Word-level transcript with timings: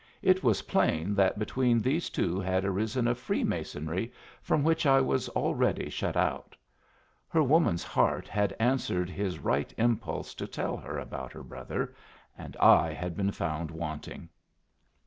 It 0.23 0.43
was 0.43 0.63
plain 0.63 1.13
that 1.13 1.37
between 1.37 1.79
these 1.79 2.09
two 2.09 2.39
had 2.39 2.65
arisen 2.65 3.07
a 3.07 3.13
freemasonry 3.13 4.11
from 4.41 4.63
which 4.63 4.87
I 4.87 4.99
was 4.99 5.29
already 5.29 5.91
shut 5.91 6.17
out. 6.17 6.55
Her 7.27 7.43
woman's 7.43 7.83
heart 7.83 8.27
had 8.27 8.55
answered 8.59 9.11
his 9.11 9.37
right 9.37 9.71
impulse 9.77 10.33
to 10.33 10.47
tell 10.47 10.75
her 10.77 10.97
about 10.97 11.33
her 11.33 11.43
brother, 11.43 11.93
and 12.35 12.57
I 12.57 12.93
had 12.93 13.15
been 13.15 13.31
found 13.31 13.69
wanting! 13.69 14.29